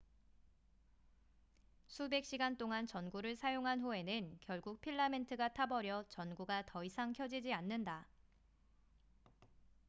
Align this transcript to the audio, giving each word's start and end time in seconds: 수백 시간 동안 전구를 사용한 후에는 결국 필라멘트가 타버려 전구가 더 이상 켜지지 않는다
수백 1.85 2.25
시간 2.25 2.57
동안 2.57 2.87
전구를 2.87 3.35
사용한 3.35 3.81
후에는 3.81 4.39
결국 4.41 4.81
필라멘트가 4.81 5.49
타버려 5.49 6.05
전구가 6.09 6.65
더 6.65 6.83
이상 6.83 7.13
켜지지 7.13 7.53
않는다 7.53 8.07